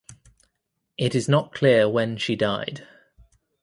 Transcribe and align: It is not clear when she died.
It 0.97 1.13
is 1.13 1.29
not 1.29 1.53
clear 1.53 1.87
when 1.87 2.17
she 2.17 2.35
died. 2.35 2.87